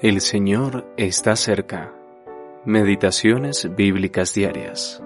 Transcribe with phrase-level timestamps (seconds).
[0.00, 1.92] El Señor está cerca.
[2.64, 5.02] Meditaciones bíblicas diarias.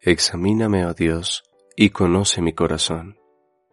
[0.00, 1.42] Examíname, oh Dios,
[1.74, 3.18] y conoce mi corazón.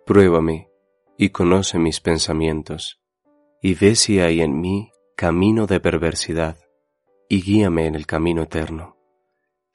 [0.07, 0.71] Pruébame
[1.19, 2.99] y conoce mis pensamientos,
[3.61, 6.57] y ve si hay en mí camino de perversidad,
[7.27, 8.97] y guíame en el camino eterno.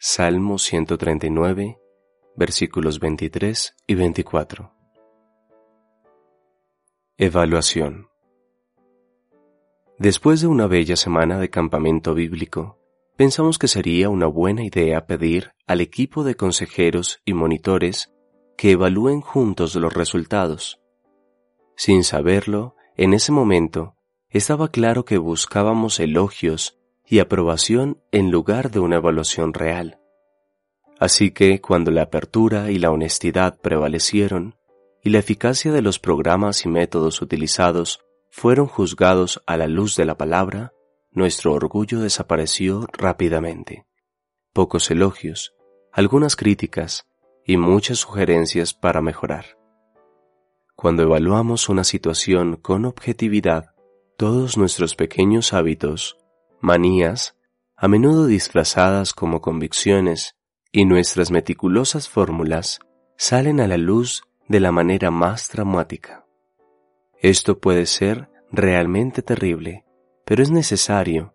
[0.01, 1.79] Salmo 139,
[2.35, 4.84] versículos 23 y 24.
[7.17, 8.09] Evaluación
[10.01, 12.81] Después de una bella semana de campamento bíblico,
[13.15, 18.13] pensamos que sería una buena idea pedir al equipo de consejeros y monitores
[18.57, 20.81] que evalúen juntos los resultados.
[21.77, 23.95] Sin saberlo, en ese momento,
[24.29, 30.01] estaba claro que buscábamos elogios y aprobación en lugar de una evaluación real.
[30.99, 34.57] Así que cuando la apertura y la honestidad prevalecieron,
[35.05, 40.07] y la eficacia de los programas y métodos utilizados fueron juzgados a la luz de
[40.07, 40.73] la palabra,
[41.13, 43.87] nuestro orgullo desapareció rápidamente.
[44.55, 45.55] Pocos elogios,
[45.93, 47.07] algunas críticas
[47.45, 49.59] y muchas sugerencias para mejorar.
[50.75, 53.75] Cuando evaluamos una situación con objetividad,
[54.17, 56.17] todos nuestros pequeños hábitos,
[56.61, 57.37] manías,
[57.77, 60.35] a menudo disfrazadas como convicciones,
[60.73, 62.81] y nuestras meticulosas fórmulas
[63.17, 66.27] salen a la luz de la manera más dramática.
[67.21, 69.85] Esto puede ser realmente terrible,
[70.25, 71.35] pero es necesario.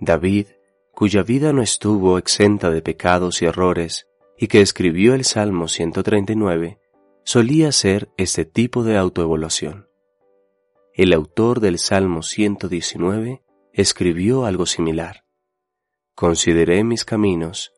[0.00, 0.46] David,
[0.92, 4.08] cuya vida no estuvo exenta de pecados y errores,
[4.38, 6.78] y que escribió el Salmo 139,
[7.24, 9.88] solía hacer este tipo de autoevaluación.
[10.94, 15.24] El autor del Salmo 119 escribió algo similar.
[16.14, 17.72] Consideré mis caminos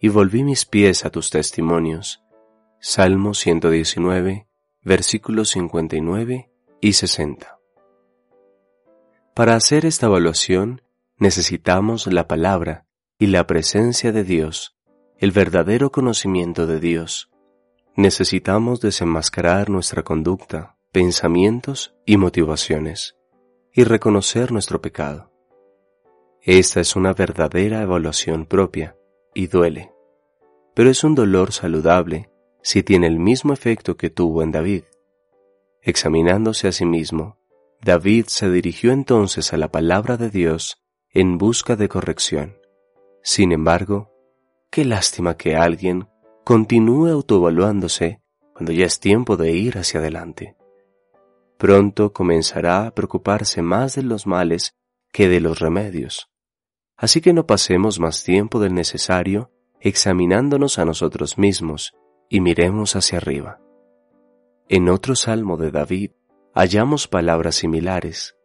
[0.00, 2.22] y volví mis pies a tus testimonios
[2.80, 4.46] Salmo 119,
[4.82, 6.48] versículos 59
[6.80, 7.58] y 60.
[9.34, 10.82] Para hacer esta evaluación
[11.16, 12.86] necesitamos la palabra
[13.18, 14.76] y la presencia de Dios,
[15.16, 17.32] el verdadero conocimiento de Dios.
[17.96, 23.16] Necesitamos desenmascarar nuestra conducta, pensamientos y motivaciones,
[23.72, 25.32] y reconocer nuestro pecado.
[26.42, 28.96] Esta es una verdadera evaluación propia
[29.34, 29.92] y duele,
[30.76, 32.30] pero es un dolor saludable
[32.68, 34.82] si tiene el mismo efecto que tuvo en David.
[35.80, 37.38] Examinándose a sí mismo,
[37.80, 40.76] David se dirigió entonces a la palabra de Dios
[41.08, 42.58] en busca de corrección.
[43.22, 44.12] Sin embargo,
[44.70, 46.10] qué lástima que alguien
[46.44, 48.20] continúe autoevaluándose
[48.52, 50.54] cuando ya es tiempo de ir hacia adelante.
[51.56, 54.76] Pronto comenzará a preocuparse más de los males
[55.10, 56.28] que de los remedios.
[56.98, 61.94] Así que no pasemos más tiempo del necesario examinándonos a nosotros mismos
[62.28, 63.60] y miremos hacia arriba.
[64.68, 66.12] En otro salmo de David
[66.54, 68.36] hallamos palabras similares.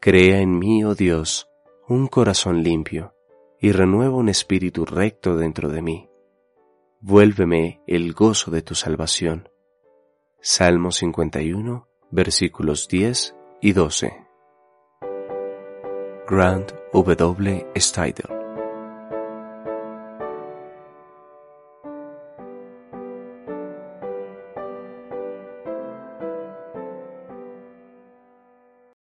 [0.00, 1.48] Crea en mí, oh Dios,
[1.88, 3.14] un corazón limpio,
[3.60, 6.08] y renueva un espíritu recto dentro de mí.
[7.00, 9.48] Vuélveme el gozo de tu salvación.
[10.40, 14.26] Salmo 51, versículos 10 y 12.
[16.28, 17.66] Grant W.
[17.76, 18.37] Steidel